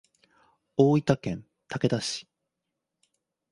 [0.77, 2.27] 大分県竹田市